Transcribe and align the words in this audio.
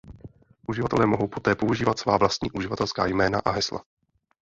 Uživatelé 0.67 1.05
mohou 1.05 1.27
poté 1.27 1.55
používat 1.55 1.99
svá 1.99 2.17
vlastní 2.17 2.51
uživatelská 2.51 3.05
jména 3.07 3.39
a 3.45 3.51
hesla. 3.51 3.83